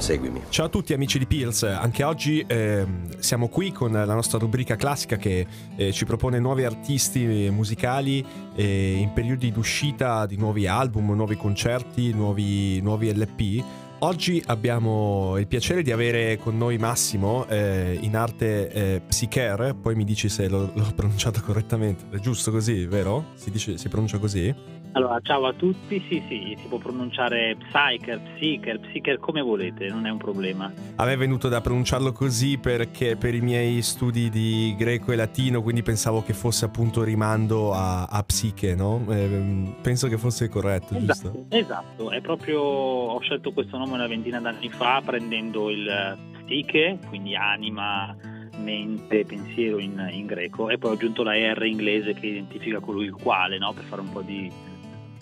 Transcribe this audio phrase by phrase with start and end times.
[0.00, 0.42] Seguimi.
[0.48, 2.86] Ciao a tutti amici di Pills, anche oggi eh,
[3.18, 8.24] siamo qui con la nostra rubrica classica che eh, ci propone nuovi artisti musicali
[8.54, 13.64] eh, in periodi d'uscita di nuovi album, nuovi concerti, nuovi, nuovi LP.
[14.00, 19.96] Oggi abbiamo il piacere di avere con noi Massimo, eh, in arte eh, Psycher, poi
[19.96, 23.32] mi dici se l'ho, l'ho pronunciato correttamente, è giusto così, vero?
[23.34, 24.54] Si, dice, si pronuncia così?
[24.92, 30.06] Allora, ciao a tutti, sì sì, si può pronunciare Psyker, Psyker, Psyker come volete, non
[30.06, 30.72] è un problema.
[30.96, 35.16] A me è venuto da pronunciarlo così perché per i miei studi di greco e
[35.16, 39.04] latino, quindi pensavo che fosse appunto rimando a, a psiche, no?
[39.10, 41.44] Eh, penso che fosse corretto, esatto, giusto?
[41.50, 47.36] Esatto, è proprio, ho scelto questo nome una ventina d'anni fa prendendo il psiche, quindi
[47.36, 48.16] anima,
[48.56, 53.04] mente, pensiero in, in, greco e poi ho aggiunto la R inglese che identifica colui
[53.04, 53.72] il quale, no?
[53.72, 54.50] per fare un po' di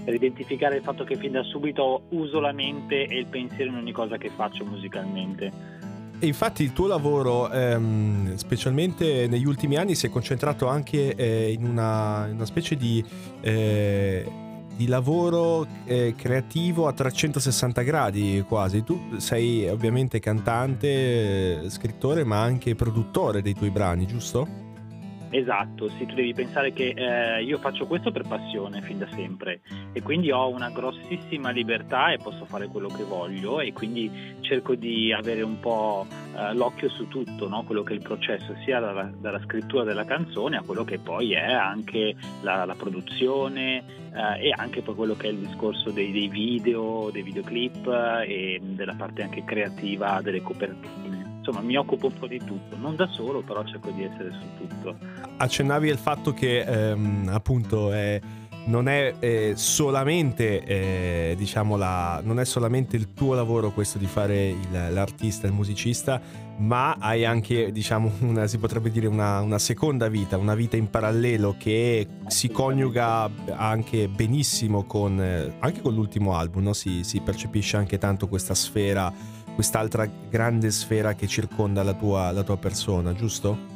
[0.07, 3.79] per identificare il fatto che fin da subito uso la mente e il pensiero in
[3.79, 5.51] ogni cosa che faccio musicalmente.
[6.21, 11.51] E infatti il tuo lavoro, ehm, specialmente negli ultimi anni, si è concentrato anche eh,
[11.51, 13.05] in, una, in, una, specie di,
[13.41, 14.25] eh,
[14.77, 18.85] di lavoro eh, creativo a 360 gradi quasi.
[18.85, 24.66] Tu sei ovviamente cantante, eh, scrittore, ma anche produttore dei tuoi brani, giusto?
[25.37, 29.61] Esatto, sì, tu devi pensare che eh, io faccio questo per passione fin da sempre
[29.92, 34.75] e quindi ho una grossissima libertà e posso fare quello che voglio e quindi cerco
[34.75, 37.64] di avere un po' eh, l'occhio su tutto, no?
[37.64, 41.34] quello che è il processo, sia dalla, dalla, scrittura della canzone a quello che poi
[41.34, 46.12] è anche la, la produzione eh, e anche poi quello che è il discorso dei,
[46.12, 51.16] dei video, dei videoclip eh, e della parte anche creativa delle copertine
[51.47, 54.66] insomma mi occupo un po' di tutto, non da solo, però cerco di essere su
[54.66, 54.97] tutto.
[55.36, 58.20] Accennavi al fatto che ehm, appunto è,
[58.64, 64.06] non è eh, solamente eh, diciamo la, non è solamente il tuo lavoro questo di
[64.06, 66.20] fare il, l'artista, il musicista,
[66.58, 70.90] ma hai anche diciamo una, si potrebbe dire una, una seconda vita, una vita in
[70.90, 76.73] parallelo che si coniuga anche benissimo con, eh, anche con l'ultimo album, no?
[76.73, 82.42] si, si percepisce anche tanto questa sfera quest'altra grande sfera che circonda la tua, la
[82.42, 83.74] tua persona, giusto?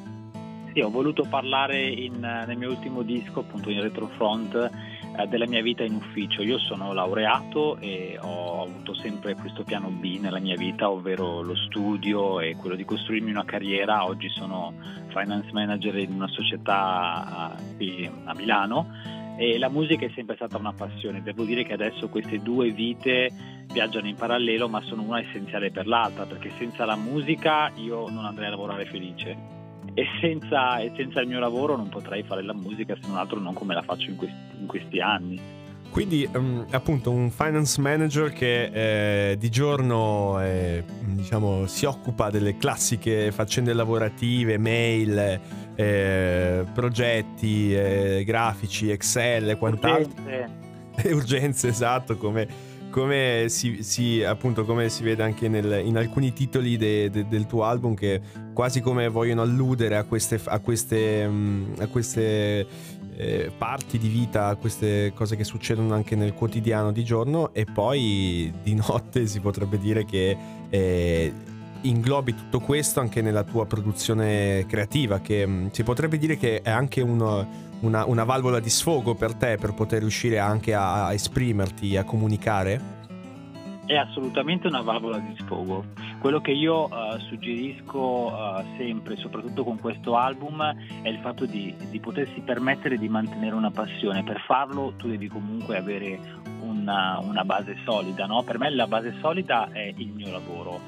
[0.75, 5.63] Sì, ho voluto parlare in, nel mio ultimo disco, appunto in Retrofront, eh, della mia
[5.63, 6.43] vita in ufficio.
[6.43, 11.57] Io sono laureato e ho avuto sempre questo piano B nella mia vita, ovvero lo
[11.57, 14.05] studio e quello di costruirmi una carriera.
[14.05, 14.75] Oggi sono
[15.09, 20.75] finance manager in una società qui a Milano e la musica è sempre stata una
[20.75, 21.23] passione.
[21.23, 23.31] Devo dire che adesso queste due vite
[23.73, 28.27] viaggiano in parallelo, ma sono una essenziale per l'altra, perché senza la musica io non
[28.27, 29.35] andrei a lavorare felice.
[29.95, 33.41] E senza, e senza il mio lavoro non potrei fare la musica se non altro
[33.41, 35.60] non come la faccio in questi, in questi anni.
[35.91, 42.57] Quindi um, appunto un finance manager che eh, di giorno eh, diciamo, si occupa delle
[42.57, 45.41] classiche faccende lavorative, mail,
[45.75, 50.23] eh, progetti, eh, grafici, Excel e quant'altro.
[50.23, 50.69] Urgenze.
[51.13, 52.47] Urgenze, esatto, come,
[52.91, 57.47] come, si, si, appunto, come si vede anche nel, in alcuni titoli de, de, del
[57.47, 58.21] tuo album che
[58.53, 62.67] quasi come vogliono alludere a queste, a queste, mm, a queste
[63.21, 68.53] eh, parti di vita, queste cose che succedono anche nel quotidiano di giorno e poi
[68.63, 70.37] di notte si potrebbe dire che...
[70.71, 71.33] Eh,
[71.83, 76.61] inglobi tutto questo anche nella tua produzione creativa, che mh, mm, si potrebbe dire che
[76.61, 77.49] è anche uno,
[77.81, 82.05] una, una, valvola di sfogo per te per poter riuscire anche a, a esprimerti, a
[82.05, 83.00] comunicare?
[83.91, 85.85] È assolutamente una valvola di sfogo.
[86.21, 90.63] Quello che io uh, suggerisco uh, sempre, soprattutto con questo album,
[91.03, 94.23] è il fatto di, di, potersi permettere di mantenere una passione.
[94.23, 96.21] Per farlo tu devi comunque avere
[96.61, 98.27] una, una base solida.
[98.27, 98.45] No?
[98.45, 100.79] Per me la base solida è il mio lavoro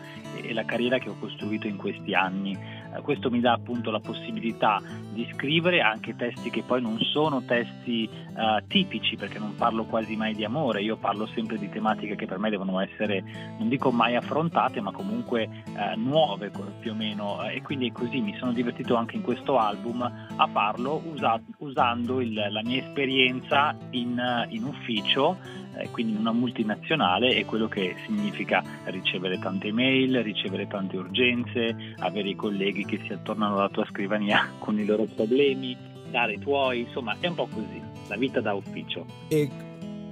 [0.40, 2.52] e la carriera che ho costruito in questi anni.
[2.52, 4.80] Eh, questo mi dà appunto la possibilità
[5.12, 10.16] di scrivere anche testi che poi non sono testi uh, tipici perché non parlo quasi
[10.16, 13.22] mai di amore, io parlo sempre di tematiche che per me devono essere,
[13.58, 16.50] non dico mai affrontate, ma comunque uh, nuove
[16.80, 17.42] più o meno.
[17.48, 22.34] E quindi così mi sono divertito anche in questo album a farlo usa- usando il,
[22.34, 29.38] la mia esperienza in, in ufficio eh, quindi una multinazionale è quello che significa ricevere
[29.38, 34.78] tante email, ricevere tante urgenze, avere i colleghi che si attornano alla tua scrivania con
[34.78, 35.76] i loro problemi,
[36.10, 37.80] dare i tuoi, insomma è un po' così,
[38.12, 39.06] la vita da ufficio.
[39.28, 39.48] E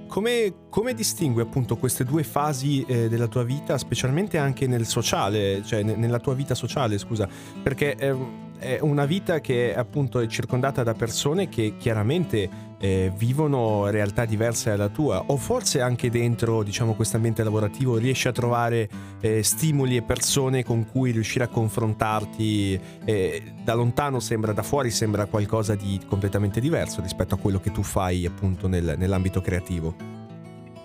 [0.07, 5.63] come, come, distingui appunto queste due fasi eh, della tua vita, specialmente anche nel sociale,
[5.63, 7.29] cioè nella tua vita sociale, scusa,
[7.61, 8.15] perché eh,
[8.61, 12.47] è una vita che appunto è circondata da persone che chiaramente
[12.77, 18.27] eh, vivono realtà diverse dalla tua o forse anche dentro diciamo questo ambiente lavorativo riesci
[18.27, 18.87] a trovare
[19.19, 24.91] eh, stimoli e persone con cui riuscire a confrontarti eh, da lontano sembra da fuori
[24.91, 30.20] sembra qualcosa di completamente diverso rispetto a quello che tu fai appunto nel, nell'ambito creativo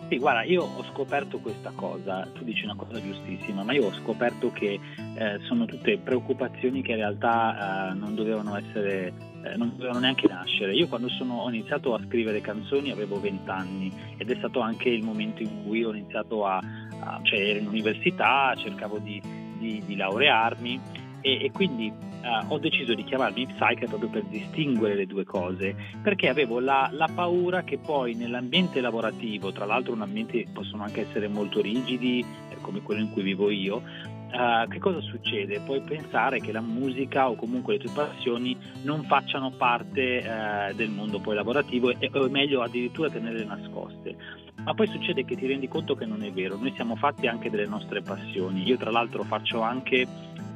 [0.09, 3.93] sì, guarda, io ho scoperto questa cosa, tu dici una cosa giustissima, ma io ho
[3.93, 4.79] scoperto che
[5.17, 9.13] eh, sono tutte preoccupazioni che in realtà eh, non dovevano essere,
[9.43, 10.75] eh, non dovevano neanche nascere.
[10.75, 14.91] Io quando sono, ho iniziato a scrivere canzoni avevo 20 anni ed è stato anche
[14.91, 16.63] il momento in cui ho iniziato a,
[17.01, 19.21] a cioè ero in università, cercavo di,
[19.59, 20.81] di, di laurearmi
[21.21, 21.93] e, e quindi
[22.27, 26.89] uh, ho deciso di chiamarmi Psyche proprio per distinguere le due cose, perché avevo la,
[26.93, 32.25] la, paura che poi nell'ambiente lavorativo, tra l'altro un ambiente possono anche essere molto rigidi,
[32.51, 33.83] eh, come quello in cui vivo io,
[34.27, 35.61] Uh, che cosa succede?
[35.61, 40.91] Puoi pensare che la musica o comunque le tue passioni non facciano parte uh, del
[40.91, 44.17] mondo poi lavorativo e, o meglio addirittura tenerle nascoste.
[44.65, 47.49] Ma poi succede che ti rendi conto che non è vero, noi siamo fatti anche
[47.49, 48.65] delle nostre passioni.
[48.65, 50.07] Io tra l'altro faccio anche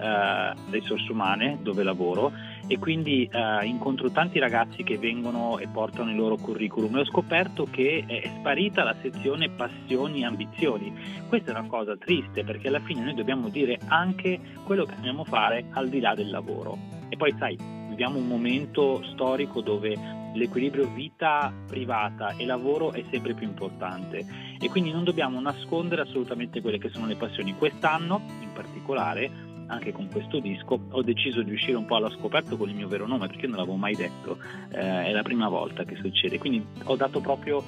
[0.01, 2.33] eh, risorse umane dove lavoro
[2.67, 7.05] e quindi eh, incontro tanti ragazzi che vengono e portano il loro curriculum e ho
[7.05, 10.93] scoperto che è sparita la sezione passioni e ambizioni.
[11.29, 15.25] Questa è una cosa triste perché alla fine noi dobbiamo dire anche quello che dobbiamo
[15.25, 16.79] fare al di là del lavoro.
[17.09, 17.59] E poi sai,
[17.89, 24.25] viviamo un momento storico dove l'equilibrio vita privata e lavoro è sempre più importante
[24.61, 27.57] e quindi non dobbiamo nascondere assolutamente quelle che sono le passioni.
[27.57, 32.57] Quest'anno in particolare anche con questo disco ho deciso di uscire un po' alla scoperta
[32.57, 34.39] con il mio vero nome perché non l'avevo mai detto,
[34.73, 37.63] eh, è la prima volta che succede, quindi ho dato proprio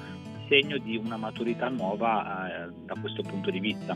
[0.47, 3.95] segno di una maturità nuova eh, da questo punto di vista.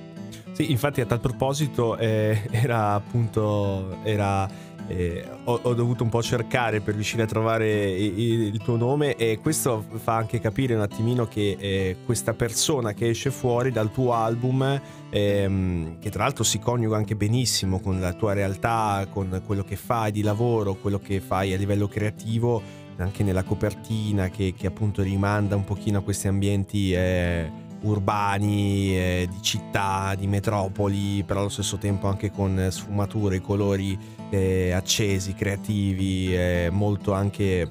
[0.53, 4.47] Sì, infatti a tal proposito eh, era appunto era
[4.87, 9.15] eh, ho, ho, dovuto un po' cercare per riuscire a trovare il, il, tuo nome
[9.15, 13.91] e questo fa anche capire un attimino che eh, questa persona che esce fuori dal
[13.91, 19.41] tuo album, ehm, che tra l'altro si coniuga anche benissimo con la tua realtà, con
[19.45, 22.61] quello che fai di lavoro, quello che fai a livello creativo,
[22.97, 26.93] anche nella copertina che, che appunto rimanda un pochino a questi ambienti.
[26.93, 33.97] Eh, urbani, eh, di città, di metropoli, però allo stesso tempo anche con sfumature, colori
[34.29, 37.69] eh, accesi, creativi, eh, molto anche,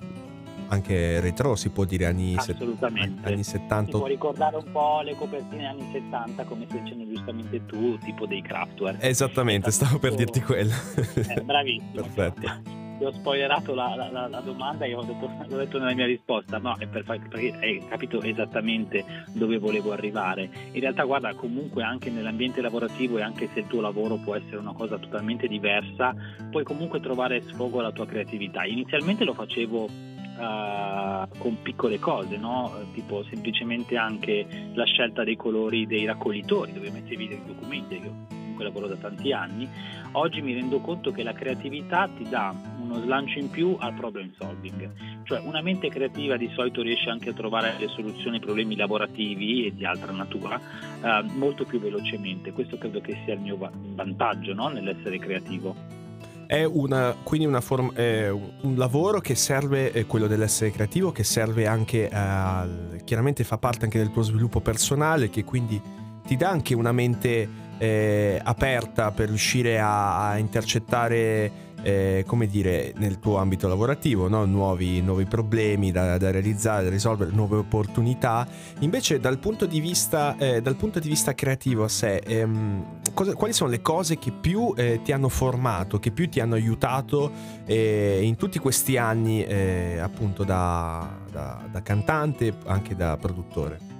[0.68, 3.28] anche retro si può dire anni, Assolutamente.
[3.28, 3.92] anni 70.
[3.92, 8.26] Si può ricordare un po' le copertine anni 70 come se ce giustamente tu, tipo
[8.26, 9.02] dei Kraftwerk.
[9.02, 10.74] Esattamente, stavo per dirti quello.
[11.14, 12.02] Eh, bravissimo.
[12.14, 16.06] Perfetto ti ho spoilerato la, la, la, domanda e ho detto, l'ho detto nella mia
[16.06, 20.50] risposta, no, è per, perché hai capito esattamente dove volevo arrivare.
[20.72, 24.56] In realtà guarda, comunque anche nell'ambiente lavorativo e anche se il tuo lavoro può essere
[24.56, 26.14] una cosa totalmente diversa,
[26.50, 28.64] puoi comunque trovare sfogo alla tua creatività.
[28.64, 32.70] Inizialmente lo facevo Uh, con piccole cose, no?
[32.92, 38.64] tipo semplicemente anche la scelta dei colori dei raccoglitori dove mettevi dei documenti, io comunque
[38.64, 39.68] lavoro da tanti anni,
[40.12, 44.32] oggi mi rendo conto che la creatività ti dà uno slancio in più al problem
[44.38, 44.90] solving,
[45.24, 49.66] cioè una mente creativa di solito riesce anche a trovare le soluzioni ai problemi lavorativi
[49.66, 54.54] e di altra natura eh, molto più velocemente, questo credo che sia il mio vantaggio
[54.54, 54.68] no?
[54.68, 56.04] nell'essere creativo.
[56.46, 61.24] È, una, quindi una form, è un lavoro che serve, è quello dell'essere creativo, che
[61.24, 62.64] serve anche a,
[63.04, 65.80] chiaramente fa parte anche del tuo sviluppo personale, che quindi
[66.24, 72.92] ti dà anche una mente eh, aperta per riuscire a, a intercettare eh, come dire,
[72.96, 74.44] nel tuo ambito lavorativo, no?
[74.44, 78.44] nuovi, nuovi, problemi da, da, realizzare, da risolvere, nuove opportunità.
[78.80, 83.52] Invece dal punto di vista, eh, punto di vista creativo a sé, ehm, cosa, quali
[83.52, 87.30] sono le cose che più eh, ti hanno formato, che più ti hanno aiutato
[87.64, 93.95] eh, in tutti questi anni eh, appunto da, da, da cantante, anche da produttore?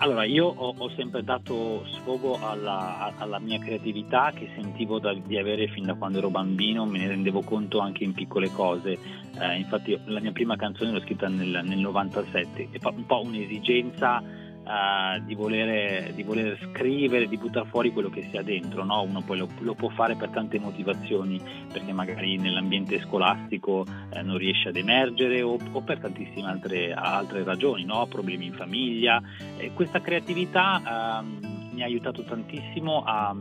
[0.00, 5.36] Allora, io ho, ho, sempre dato sfogo alla, alla, mia creatività che sentivo da, di
[5.36, 8.96] avere fin da quando ero bambino, me ne rendevo conto anche in piccole cose.
[9.40, 14.22] Eh, infatti la mia prima canzone l'ho scritta nel, nel 97, è un po' un'esigenza
[14.68, 18.84] uh, di, voler, di, voler, scrivere, di buttare fuori quello che sia dentro.
[18.84, 19.02] No?
[19.02, 21.40] Uno poi lo, lo, può fare per tante motivazioni,
[21.72, 27.42] perché magari nell'ambiente scolastico eh, non riesce ad emergere o, o per tantissime altre, altre
[27.42, 28.06] ragioni, no?
[28.06, 29.20] problemi in famiglia.
[29.56, 31.22] Eh, questa creatività...
[31.24, 33.32] Uh, mi ha aiutato tantissimo a,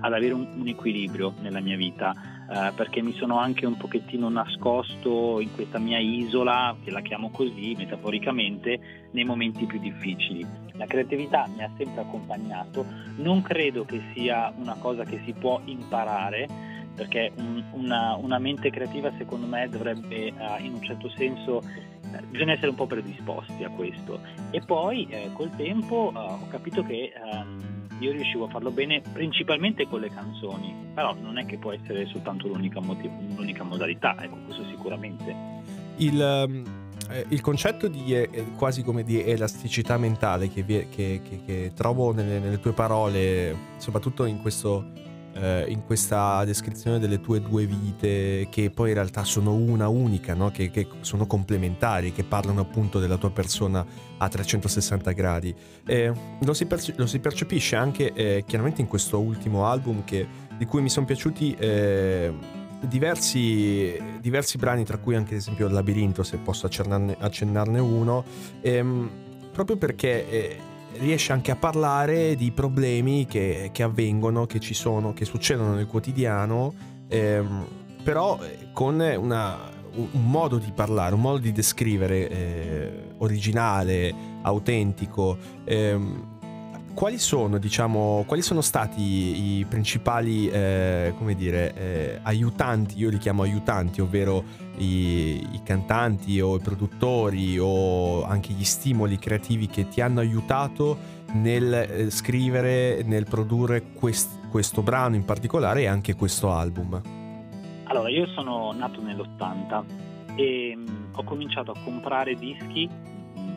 [0.00, 2.12] ad avere un, un, equilibrio nella mia vita,
[2.50, 7.30] eh, perché mi sono anche un pochettino nascosto in questa mia isola, che la chiamo
[7.30, 10.46] così metaforicamente, nei momenti più difficili.
[10.72, 12.84] La creatività mi ha sempre accompagnato,
[13.16, 18.70] non credo che sia una cosa che si può imparare, perché un, una, una, mente
[18.70, 23.64] creativa secondo me dovrebbe uh, in un certo senso eh, bisogna essere un po' predisposti
[23.64, 24.20] a questo.
[24.50, 29.02] E poi eh, col tempo uh, ho capito che um, io riuscivo a farlo bene
[29.12, 30.74] principalmente con le canzoni.
[30.94, 35.34] Però non è che può essere soltanto l'unica, motiv- l'unica modalità ecco questo sicuramente.
[35.96, 36.62] Il, um,
[37.28, 42.38] il concetto di eh, quasi come di elasticità mentale che, che, che, che trovo nelle,
[42.38, 44.84] nelle tue parole soprattutto in questo
[45.34, 50.34] eh, in questa descrizione delle tue due vite che poi in realtà sono una unica,
[50.34, 50.50] no?
[50.50, 53.84] che, che, sono complementari, che parlano appunto della tua persona
[54.18, 55.54] a 360 gradi.
[55.86, 60.26] Eh, lo, si perce- lo, si percepisce anche eh, chiaramente in questo ultimo album che,
[60.56, 62.32] di cui mi sono piaciuti eh,
[62.80, 68.24] diversi, diversi, brani, tra cui anche ad esempio Labirinto, se posso accennarne, accennarne uno,
[68.60, 69.10] ehm,
[69.52, 70.58] proprio perché eh,
[70.98, 75.86] riesce anche a parlare di problemi che, che avvengono, che ci sono, che succedono nel
[75.86, 76.74] quotidiano,
[77.08, 77.66] ehm,
[78.02, 79.58] però eh, con una,
[79.94, 85.36] un modo di parlare, un modo di descrivere eh, originale, autentico.
[85.64, 86.32] Ehm,
[86.94, 93.18] quali sono, diciamo, quali sono stati i principali, eh, come dire, eh, aiutanti, io li
[93.18, 94.44] chiamo aiutanti, ovvero
[94.76, 100.96] i, i, cantanti o i produttori o anche gli stimoli creativi che ti hanno aiutato
[101.32, 107.00] nel eh, scrivere, nel produrre quest, questo brano in particolare e anche questo album?
[107.84, 109.84] Allora, io sono nato nell'80
[110.36, 110.86] e mm,
[111.16, 112.88] ho cominciato a comprare dischi,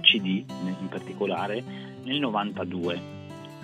[0.01, 1.63] CD in particolare,
[2.03, 3.15] nel 92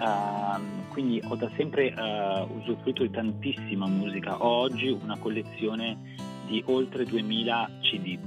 [0.03, 4.35] Uh, quindi ho da sempre uh, usufruito di tantissima musica.
[4.43, 5.97] Ho oggi una collezione
[6.45, 8.19] di oltre 2000 CD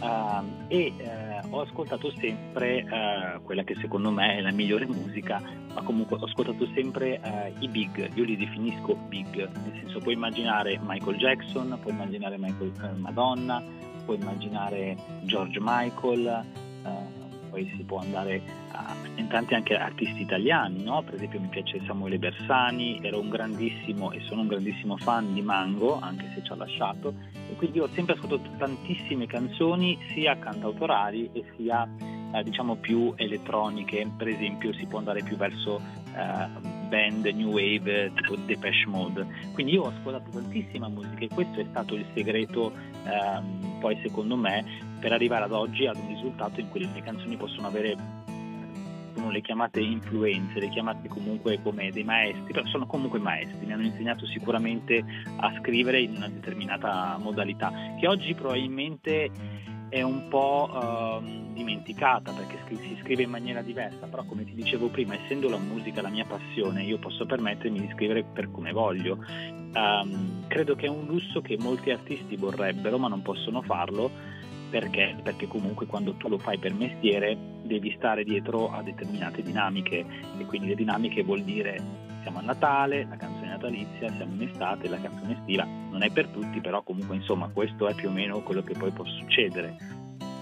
[0.00, 5.40] uh, e eh, ho ascoltato sempre eh, quella che secondo me è la migliore musica,
[5.72, 7.20] ma comunque ho ascoltato sempre
[7.60, 12.96] i big, io li definisco big, nel senso puoi immaginare Michael Jackson, puoi immaginare Michael,
[12.98, 13.62] Madonna,
[14.04, 16.44] puoi immaginare George Michael
[17.52, 18.40] poi si può andare
[18.70, 21.02] a, in tanti anche artisti italiani, no?
[21.02, 25.42] per esempio mi piace Samuele Bersani, ero un grandissimo e sono un grandissimo fan di
[25.42, 27.14] Mango, anche se ci ha lasciato,
[27.50, 31.86] e quindi ho sempre ascoltato tantissime canzoni, sia cantautorali e sia
[32.32, 35.78] eh, diciamo più elettroniche, per esempio si può andare più verso
[36.16, 39.26] eh, band new wave tipo Depeche Mode.
[39.54, 42.70] Quindi io ho ascoltato tantissima musica e questo è stato il segreto
[43.04, 44.62] ehm, poi secondo me
[45.00, 47.96] per arrivare ad oggi ad un risultato in cui le mie canzoni possono avere
[49.14, 53.72] sono le chiamate influenze, le chiamate comunque come dei maestri, però sono comunque maestri, mi
[53.72, 55.04] hanno insegnato sicuramente
[55.36, 59.30] a scrivere in una determinata modalità, che oggi probabilmente
[59.92, 64.88] è un po' uh, dimenticata perché si scrive in maniera diversa, però come ti dicevo
[64.88, 69.18] prima, essendo la musica la mia passione, io posso permettermi di scrivere per come voglio.
[69.74, 74.10] Um, credo che è un lusso che molti artisti vorrebbero, ma non possono farlo
[74.70, 75.14] perché?
[75.22, 80.06] Perché comunque quando tu lo fai per mestiere devi stare dietro a determinate dinamiche
[80.38, 84.88] e quindi le dinamiche vuol dire siamo a Natale, la canzone natalizia, siamo in estate,
[84.88, 88.40] la canzone estiva, non è per tutti, però comunque insomma questo è più o meno
[88.42, 89.76] quello che poi può succedere.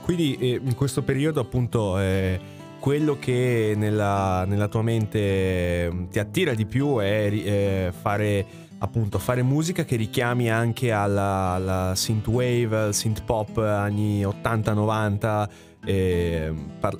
[0.02, 2.40] Quindi eh, in questo periodo appunto eh,
[2.78, 9.18] quello che nella, nella, tua mente eh, ti attira di più è eh, fare appunto
[9.18, 15.48] fare musica che richiami anche alla, alla synthwave, al synth pop anni 80-90
[15.84, 16.52] e,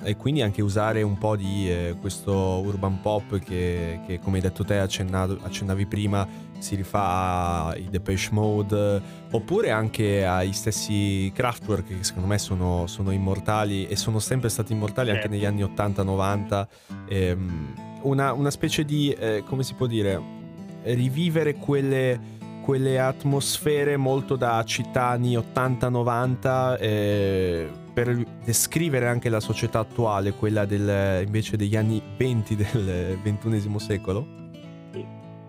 [0.03, 4.41] e, quindi anche usare un po' di eh, questo urban pop che, che, come hai
[4.41, 12.03] detto te accennavi prima si rifà ai Depeche Mode oppure anche ai stessi Kraftwerk che
[12.03, 16.67] secondo me sono, sono immortali e sono sempre stati immortali anche negli anni 80-90
[17.07, 20.39] ehm, una, una, specie di eh, come si può dire
[20.83, 29.79] rivivere quelle quelle atmosfere molto da città anni 80-90 eh, per descrivere anche la società
[29.79, 34.39] attuale, quella del, invece degli anni 20 del XXI secolo?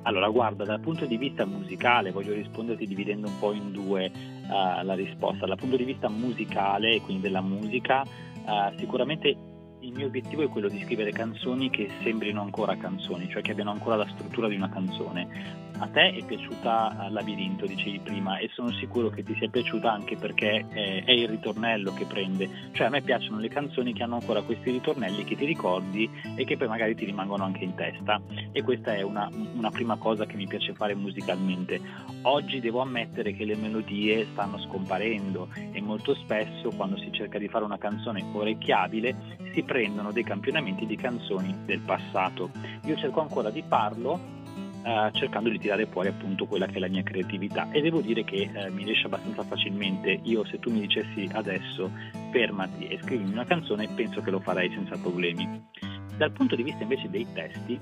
[0.04, 4.10] Allora, guarda, dal punto di vista musicale, voglio risponderti dividendo un po' in due
[4.48, 5.46] uh, la risposta.
[5.46, 9.36] Dal punto di vista musicale, quindi della musica, uh, sicuramente
[9.82, 13.70] il mio obiettivo è quello di scrivere canzoni che sembrino ancora canzoni, cioè che abbiano
[13.70, 15.61] ancora la struttura di una canzone.
[15.78, 20.16] A te è piaciuta Labirinto, dicevi prima, e sono sicuro che ti sia piaciuta anche
[20.16, 22.48] perché è il ritornello che prende.
[22.72, 26.44] Cioè a me piacciono le canzoni che hanno ancora questi ritornelli che ti ricordi e
[26.44, 28.20] che poi magari ti rimangono anche in testa.
[28.52, 31.80] E questa è una, una prima cosa che mi piace fare musicalmente.
[32.22, 37.48] Oggi devo ammettere che le melodie stanno scomparendo e molto spesso quando si cerca di
[37.48, 42.50] fare una canzone orecchiabile si prendono dei campionamenti di canzoni del passato.
[42.84, 44.40] Io cerco ancora di farlo
[44.82, 47.70] Uh, cercando di tirare fuori appunto quella che è la mia creatività.
[47.70, 50.18] E devo dire che uh, mi riesce abbastanza facilmente.
[50.24, 51.88] Io se tu mi dicessi adesso
[52.32, 55.68] fermati e scrivimi una canzone penso che lo farei senza problemi.
[56.16, 57.78] Dal punto di vista invece dei testi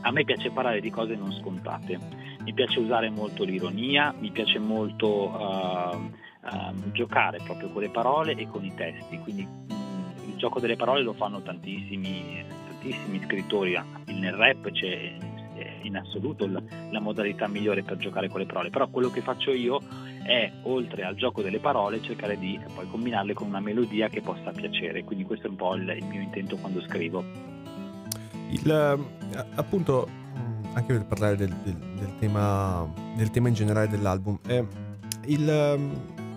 [0.00, 1.98] a me piace parlare di cose non scontate.
[2.42, 8.48] Mi piace usare molto l'ironia mi piace molto uh, giocare proprio con le parole e
[8.48, 9.18] con i testi.
[9.18, 13.80] Quindi mh, il gioco delle parole lo fanno tantissimi tantissimi scrittori.
[14.06, 15.16] Nel rap c'è
[15.82, 19.50] in assoluto la, la modalità migliore per giocare con le parole, però quello che faccio
[19.52, 19.80] io
[20.22, 24.50] è, oltre al gioco delle parole, cercare di poi combinarle con una melodia che possa
[24.50, 27.24] piacere, quindi questo è un po' il, il mio intento quando scrivo.
[28.50, 30.08] Il, eh, appunto,
[30.72, 32.86] anche per parlare del, del, del, tema,
[33.16, 34.66] del tema in generale dell'album, eh,
[35.26, 35.90] il,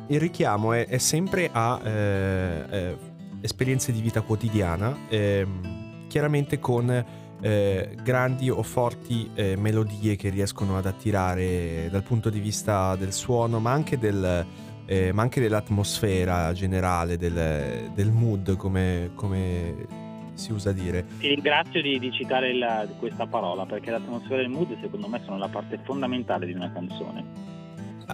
[0.08, 2.98] il, richiamo è, è sempre a eh, eh,
[3.42, 7.06] esperienze di vita quotidiana, ehm, chiaramente con
[7.42, 13.12] eh, grandi o forti eh, melodie che riescono ad attirare dal punto di vista del
[13.12, 14.46] suono, ma anche, del,
[14.86, 20.00] eh, ma anche dell'atmosfera generale, del, del mood, come, come,
[20.34, 21.06] si usa dire.
[21.20, 25.22] Ti ringrazio di, di citare la, questa parola, perché l'atmosfera e il mood secondo me
[25.26, 27.60] sono la parte fondamentale di una canzone.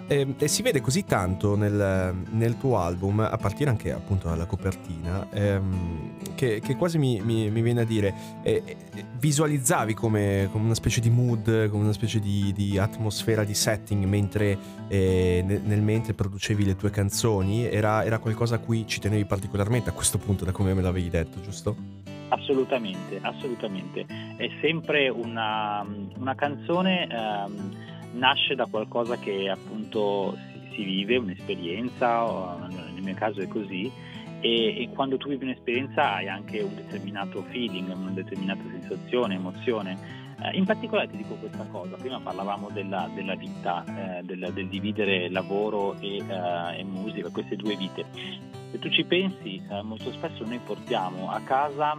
[0.07, 4.45] E, e, si vede così tanto nel, nel, tuo album, a partire anche appunto dalla
[4.45, 8.13] copertina, ehm, che, che, quasi mi, mi, mi, viene a dire,
[8.43, 8.75] eh,
[9.17, 14.05] visualizzavi come, come, una specie di mood, come una specie di, di atmosfera, di setting,
[14.05, 18.99] mentre eh, nel, nel, mentre producevi le tue canzoni, era, era, qualcosa a cui ci
[18.99, 21.75] tenevi particolarmente a questo punto, da come me l'avevi detto, giusto?
[22.29, 24.05] Assolutamente, assolutamente.
[24.35, 25.85] È sempre una,
[26.17, 27.07] una canzone...
[27.09, 27.85] Um,
[28.17, 33.91] nasce da qualcosa che appunto si, si vive, un'esperienza, nel mio caso è così,
[34.39, 40.25] e, e, quando tu vivi un'esperienza hai anche un determinato feeling, una determinata sensazione, emozione.
[40.39, 43.83] Eh, in particolare ti dico questa cosa, prima parlavamo della, della vita,
[44.19, 48.05] eh, del, del, dividere lavoro e, eh, e, musica, queste due vite.
[48.71, 51.97] Se tu ci pensi, eh, molto spesso noi portiamo a casa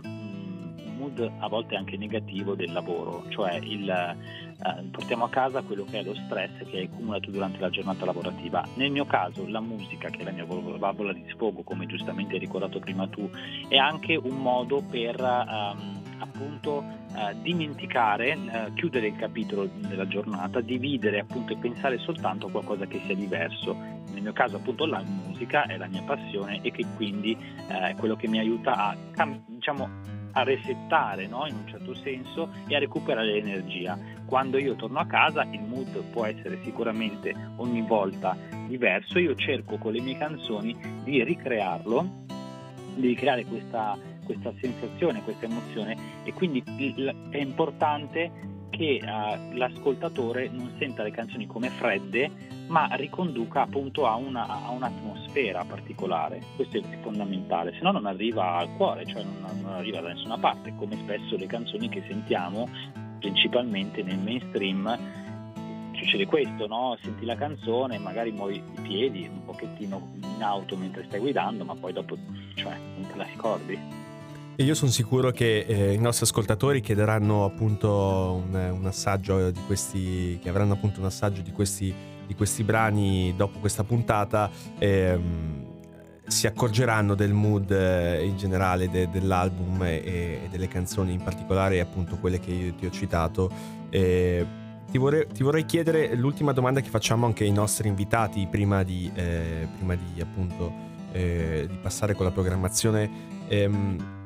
[0.99, 6.01] mood a volte anche negativo del lavoro, cioè il eh, portiamo a casa quello che
[6.01, 8.67] è lo stress che hai accumulato durante la giornata lavorativa.
[8.75, 12.41] Nel mio caso la musica, che è la mia valvola di sfogo, come giustamente hai
[12.41, 13.31] ricordato prima tu,
[13.69, 16.85] è anche un modo per ehm, appunto
[17.15, 22.87] eh, dimenticare, eh, chiudere il capitolo della giornata, dividere appunto e pensare soltanto a qualcosa
[22.87, 23.75] che sia diverso.
[23.75, 27.37] Nel mio caso appunto la musica è la mia passione e che quindi
[27.69, 28.97] eh, è quello che mi aiuta a
[29.47, 31.46] diciamo a resettare no?
[31.46, 33.98] in un certo senso e a recuperare l'energia.
[34.24, 39.79] Quando io torno a casa il mood può essere sicuramente ogni volta diverso, io cerco
[39.79, 42.27] con le mie canzoni di ricrearlo,
[42.94, 46.62] di ricreare questa, questa sensazione, questa emozione e quindi
[47.31, 52.31] è importante che uh, l'ascoltatore non senta le canzoni come fredde
[52.69, 56.41] ma riconduca appunto a, una, a, un'atmosfera particolare.
[56.55, 60.38] Questo è fondamentale, se no non arriva al cuore, cioè non, non, arriva da nessuna
[60.38, 62.69] parte, come spesso le canzoni che sentiamo
[63.19, 64.99] principalmente nel mainstream.
[65.95, 66.97] Succede questo, no?
[67.03, 71.75] Senti la canzone, magari muovi i piedi un pochettino in auto mentre stai guidando, ma
[71.75, 72.17] poi dopo
[72.55, 73.98] cioè, non te la ricordi.
[74.61, 79.61] E io sono sicuro che eh, i nostri ascoltatori chiederanno appunto un, un assaggio di
[79.64, 81.94] questi, che avranno appunto un assaggio di questi
[82.27, 85.77] di questi brani dopo questa puntata ehm,
[86.27, 91.79] si accorgeranno del mood eh, in generale de, dell'album e, e, delle canzoni, in particolare
[91.79, 93.51] appunto quelle che io ti ho citato.
[93.88, 94.44] Eh,
[94.90, 99.09] ti, vorrei, ti, vorrei, chiedere l'ultima domanda che facciamo anche ai nostri invitati prima di,
[99.14, 100.71] eh, prima di appunto
[101.12, 103.11] eh, di passare con la programmazione.
[103.47, 104.16] Ehm,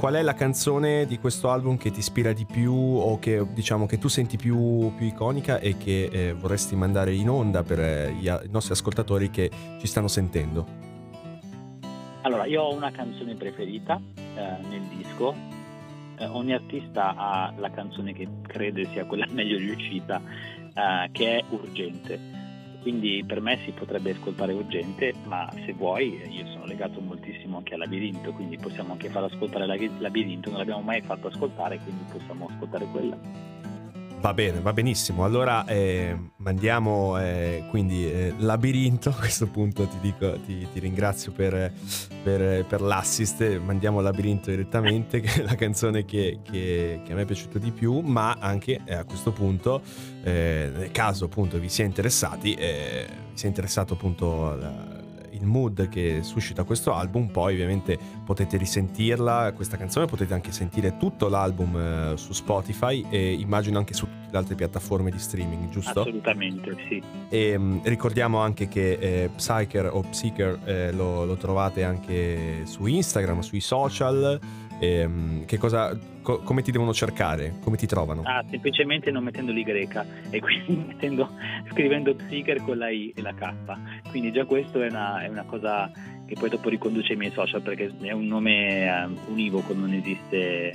[0.00, 3.84] qual è la canzone di questo album che ti ispira di più o che diciamo
[3.84, 8.16] che tu senti più, più iconica e che eh, vorresti mandare in onda per eh,
[8.18, 10.66] i, i nostri ascoltatori che ci stanno sentendo?
[12.22, 15.34] Allora, io ho una canzone preferita eh, nel disco.
[16.16, 20.18] Eh, ogni artista ha la canzone che crede sia quella meglio riuscita,
[20.72, 22.39] eh, che è Urgente
[22.80, 27.74] quindi per me si potrebbe ascoltare urgente, ma se vuoi io sono legato moltissimo anche
[27.74, 32.04] al labirinto, quindi possiamo anche far ascoltare il labirinto, non l'abbiamo mai fatto ascoltare, quindi
[32.10, 33.59] possiamo ascoltare quella.
[34.20, 35.24] Va bene, va benissimo.
[35.24, 39.08] Allora eh, mandiamo eh, quindi eh, Labirinto.
[39.08, 41.72] A questo punto ti, dico, ti, ti ringrazio per,
[42.22, 43.58] per, per, l'assist.
[43.60, 47.70] Mandiamo Labirinto direttamente, che è la canzone che, che, che a me è piaciuta di
[47.70, 48.00] più.
[48.00, 49.80] Ma anche eh, a questo punto,
[50.22, 54.54] eh, nel caso appunto vi sia interessati, eh, vi sia interessato appunto.
[54.54, 54.99] La,
[55.40, 60.96] il mood che suscita questo album, poi ovviamente potete risentirla, questa canzone, potete anche sentire
[60.96, 65.70] tutto l'album eh, su Spotify e immagino anche su tutte le altre piattaforme di streaming,
[65.70, 66.00] giusto?
[66.00, 67.02] Assolutamente, sì.
[67.28, 72.62] E mh, mm, ricordiamo anche che eh, Psyker o Psyker eh, lo, lo trovate anche
[72.64, 74.38] su Instagram, sui social.
[74.80, 77.56] E, um, cosa, co- come ti devono cercare?
[77.62, 78.22] Come ti trovano?
[78.24, 79.62] Ah, semplicemente non mettendo l'Y
[80.30, 81.28] e quindi mettendo,
[81.70, 84.08] scrivendo Psyker con la I e la K.
[84.08, 85.90] Quindi già questo è una, è una, cosa
[86.26, 90.72] che poi dopo riconduce ai miei social perché è un nome uh, univoco, non esiste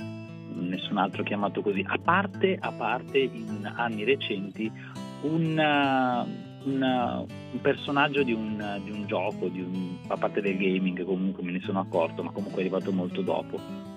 [0.54, 1.84] nessun altro chiamato così.
[1.84, 4.70] A parte, a parte in anni recenti
[5.22, 10.40] un, uh, un, uh, un personaggio di un, di un gioco, di un, a parte
[10.40, 13.95] del gaming comunque me ne sono accorto, ma comunque è arrivato molto dopo.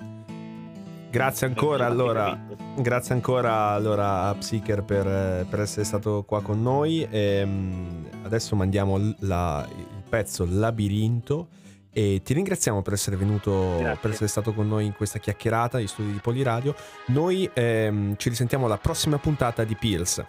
[1.12, 2.38] Grazie ancora allora,
[2.76, 7.02] grazie ancora allora a Psyker per, per, essere stato qua con noi.
[7.10, 11.48] E, ehm, adesso mandiamo la, il pezzo Labirinto
[11.92, 13.98] e ti ringraziamo per essere venuto, grazie.
[14.00, 16.76] per essere stato con noi in questa chiacchierata di studi di Poliradio.
[17.08, 20.14] Noi ehm, ci risentiamo alla prossima puntata di Pills.
[20.14, 20.28] Ciao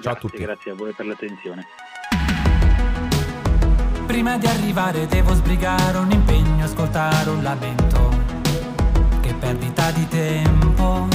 [0.00, 0.42] grazie, a tutti.
[0.42, 1.64] Grazie a voi per l'attenzione.
[4.06, 7.95] Prima di arrivare devo sbrigare un impegno, ascoltare un lamento
[9.46, 11.06] perdita di tempo,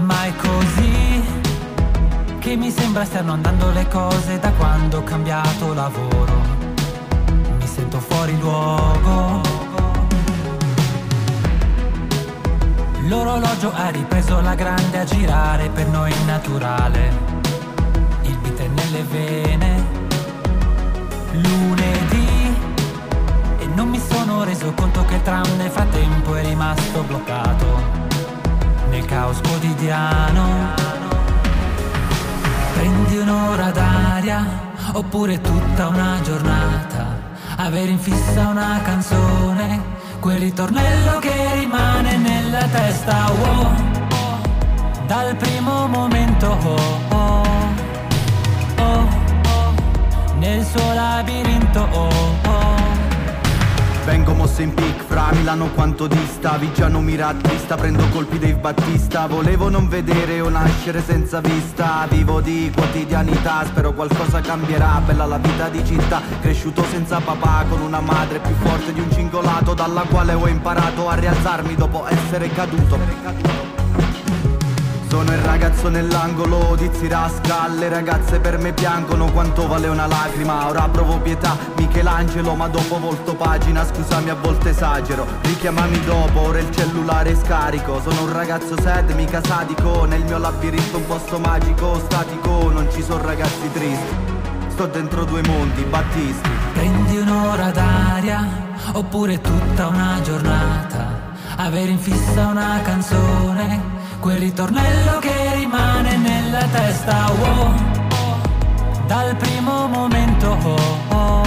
[0.00, 1.22] ma è così
[2.38, 6.40] che mi sembra stiano andando le cose da quando ho cambiato lavoro.
[7.58, 9.42] Mi sento fuori luogo.
[13.00, 17.12] L'orologio ha ripreso la grande a girare per noi naturale.
[18.22, 19.51] Il beat è nelle vene.
[24.62, 27.80] Reso conto che il tram nel frattempo è rimasto bloccato
[28.90, 30.74] nel caos quotidiano.
[32.74, 34.46] Prendi un'ora d'aria
[34.92, 37.20] oppure tutta una giornata.
[37.56, 39.82] Avere in fissa una canzone,
[40.20, 43.30] quel ritornello che rimane nella testa.
[43.30, 43.70] Oh,
[45.06, 47.42] dal primo momento, oh, oh,
[48.78, 49.08] oh,
[50.36, 51.80] nel suo labirinto.
[51.80, 52.71] Oh, oh.
[54.04, 56.56] Vengo mosso in pic fra Milano quanto dista.
[56.56, 59.26] Vigiano mi rattrista, prendo colpi Dave Battista.
[59.26, 62.06] Volevo non vedere o nascere senza vista.
[62.10, 65.00] Vivo di quotidianità, spero qualcosa cambierà.
[65.06, 69.10] Bella la vita di città, cresciuto senza papà Con una madre più forte di un
[69.10, 73.81] cingolato Dalla quale ho imparato a rialzarmi dopo essere caduto
[75.12, 77.68] sono il ragazzo nell'angolo di Zirasca.
[77.68, 80.66] Le ragazze per me piangono quanto vale una lacrima.
[80.66, 83.84] Ora provo pietà, Michelangelo ma dopo volto pagina.
[83.84, 88.00] Scusami a volte esagero, richiamami dopo Ora il cellulare è scarico.
[88.00, 90.06] Sono un ragazzo sad, mica sadico.
[90.06, 92.70] Nel mio labirinto un posto magico, statico.
[92.70, 94.14] Non ci sono ragazzi tristi.
[94.68, 96.48] Sto dentro due mondi, battisti.
[96.72, 98.48] Prendi un'ora d'aria
[98.92, 101.34] Oppure tutta una giornata.
[101.56, 107.74] Avere in fissa una canzone quel ritornello che rimane nella testa, oh,
[109.08, 110.76] dal primo momento, oh,
[111.08, 111.42] oh,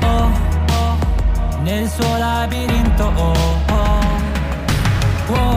[0.00, 0.30] oh,
[0.72, 0.96] oh
[1.62, 3.34] nel suo labirinto, oh,
[3.70, 4.00] oh,
[5.28, 5.55] oh,